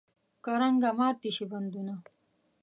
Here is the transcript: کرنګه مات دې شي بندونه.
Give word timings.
کرنګه 0.43 0.91
مات 0.97 1.15
دې 1.23 1.31
شي 1.35 1.45
بندونه. 1.51 1.93